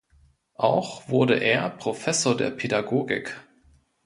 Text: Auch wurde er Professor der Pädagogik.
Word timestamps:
Auch 0.55 1.09
wurde 1.09 1.35
er 1.35 1.69
Professor 1.69 2.35
der 2.35 2.49
Pädagogik. 2.49 3.39